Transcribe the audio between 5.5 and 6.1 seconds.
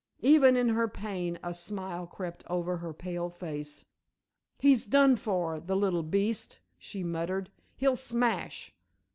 the little